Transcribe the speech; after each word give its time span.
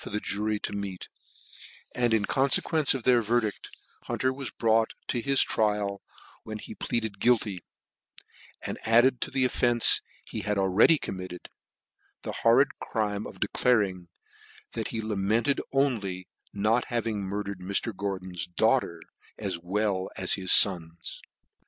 the 0.03 0.19
juty 0.19 0.59
to 0.59 0.73
meet: 0.73 1.09
and, 1.93 2.11
in 2.11 2.25
confequence 2.25 2.95
of 2.95 3.03
their 3.03 3.21
verdidl, 3.21 3.51
i^unter 4.05 4.35
was 4.35 4.49
brought 4.49 4.95
to 5.07 5.21
his 5.21 5.43
trial, 5.43 6.01
when 6.41 6.57
he 6.57 6.73
pleaded 6.73 7.19
guilty, 7.19 7.63
and 8.65 8.79
added 8.83 9.21
to 9.21 9.29
the 9.29 9.45
offence 9.45 10.01
he 10.25 10.39
had 10.41 10.57
already 10.57 10.97
committed, 10.97 11.49
the 12.23 12.31
horrid 12.41 12.69
c:ime 12.91 13.27
of 13.27 13.39
de 13.39 13.47
claring, 13.49 14.07
that 14.71 14.87
he 14.87 15.03
lamented 15.03 15.61
only 15.71 15.99
the 16.01 16.27
not 16.59 16.85
having 16.85 17.21
mur 17.23 17.43
dered 17.43 17.61
Mr. 17.61 17.95
Gordon's 17.95 18.47
daughter 18.47 19.03
as 19.37 19.59
well 19.59 20.09
as 20.17 20.33
his 20.33 20.51
ions. 20.65 21.21